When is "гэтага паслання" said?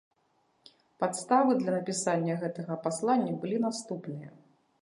2.45-3.31